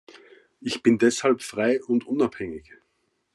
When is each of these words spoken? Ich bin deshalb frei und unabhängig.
Ich 0.61 0.81
bin 0.81 0.97
deshalb 0.97 1.43
frei 1.43 1.79
und 1.83 2.07
unabhängig. 2.07 2.73